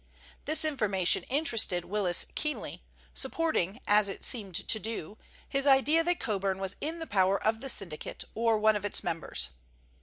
This 0.45 0.65
information 0.65 1.21
interested 1.25 1.85
Willis 1.85 2.25
keenly, 2.33 2.81
supporting, 3.13 3.79
as 3.85 4.09
it 4.09 4.23
seemed 4.25 4.55
to 4.67 4.79
do, 4.79 5.19
his 5.47 5.67
idea 5.67 6.03
that 6.03 6.19
Coburn 6.19 6.57
was 6.57 6.75
in 6.81 6.97
the 6.97 7.05
power 7.05 7.39
of 7.39 7.59
the 7.61 7.69
syndicate 7.69 8.23
or 8.33 8.57
one 8.57 8.75
of 8.75 8.83
its 8.83 9.03
members. 9.03 9.49